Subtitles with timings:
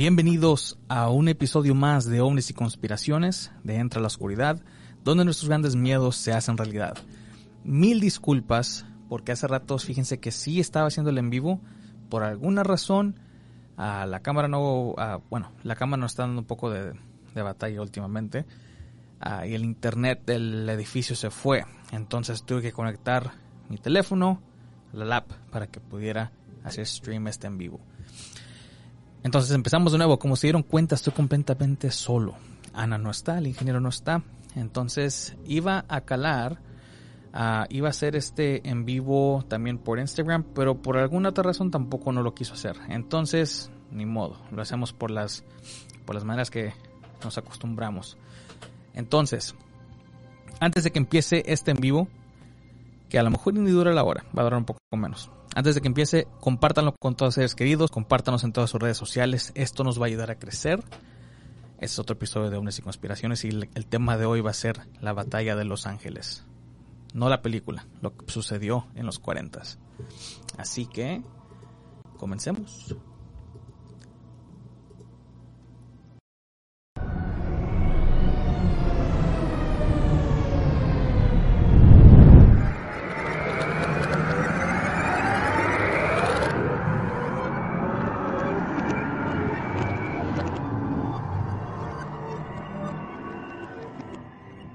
[0.00, 4.58] Bienvenidos a un episodio más de ovnis y conspiraciones de Entra la Oscuridad,
[5.04, 6.96] donde nuestros grandes miedos se hacen realidad.
[7.64, 11.60] Mil disculpas, porque hace rato fíjense que sí estaba haciendo el en vivo,
[12.08, 13.20] por alguna razón
[13.76, 14.94] la cámara no,
[15.28, 16.94] bueno, la cámara nos está dando un poco de,
[17.34, 18.46] batalla últimamente
[19.44, 23.32] y el internet del edificio se fue, entonces tuve que conectar
[23.68, 24.40] mi teléfono
[24.94, 26.32] la lap para que pudiera
[26.64, 27.80] hacer stream este en vivo.
[29.22, 30.18] Entonces empezamos de nuevo.
[30.18, 32.36] Como se dieron cuenta, estoy completamente solo.
[32.72, 34.22] Ana no está, el ingeniero no está.
[34.56, 36.60] Entonces iba a calar,
[37.32, 41.70] ah, iba a hacer este en vivo también por Instagram, pero por alguna otra razón
[41.70, 42.76] tampoco no lo quiso hacer.
[42.88, 45.44] Entonces, ni modo, lo hacemos por las,
[46.04, 46.72] por las maneras que
[47.22, 48.16] nos acostumbramos.
[48.94, 49.54] Entonces,
[50.58, 52.08] antes de que empiece este en vivo,
[53.10, 55.30] que a lo mejor ni dura la hora, va a durar un poco menos.
[55.54, 59.52] Antes de que empiece, compártanlo con todos seres queridos, compártanos en todas sus redes sociales.
[59.56, 60.78] Esto nos va a ayudar a crecer.
[61.74, 64.54] Este es otro episodio de Unes y Conspiraciones y el tema de hoy va a
[64.54, 66.44] ser la batalla de Los Ángeles.
[67.12, 69.60] No la película, lo que sucedió en los 40.
[70.56, 71.22] Así que,
[72.16, 72.94] comencemos.